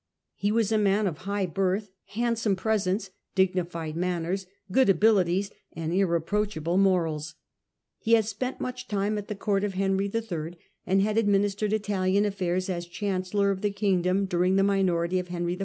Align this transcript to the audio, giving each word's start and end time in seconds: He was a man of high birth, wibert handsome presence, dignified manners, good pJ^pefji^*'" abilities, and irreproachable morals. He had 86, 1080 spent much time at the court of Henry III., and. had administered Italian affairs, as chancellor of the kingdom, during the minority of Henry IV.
He 0.33 0.51
was 0.51 0.71
a 0.71 0.79
man 0.79 1.05
of 1.05 1.19
high 1.29 1.45
birth, 1.45 1.83
wibert 1.91 2.15
handsome 2.15 2.55
presence, 2.55 3.11
dignified 3.35 3.95
manners, 3.95 4.47
good 4.71 4.87
pJ^pefji^*'" 4.87 4.91
abilities, 4.93 5.51
and 5.73 5.93
irreproachable 5.93 6.79
morals. 6.79 7.35
He 7.99 8.13
had 8.13 8.23
86, 8.23 8.41
1080 8.41 8.55
spent 8.59 8.61
much 8.63 8.87
time 8.87 9.19
at 9.19 9.27
the 9.27 9.35
court 9.35 9.63
of 9.63 9.75
Henry 9.75 10.09
III., 10.11 10.57
and. 10.87 11.03
had 11.03 11.19
administered 11.19 11.71
Italian 11.71 12.25
affairs, 12.25 12.67
as 12.67 12.87
chancellor 12.87 13.51
of 13.51 13.61
the 13.61 13.69
kingdom, 13.69 14.25
during 14.25 14.55
the 14.55 14.63
minority 14.63 15.19
of 15.19 15.27
Henry 15.27 15.53
IV. 15.53 15.59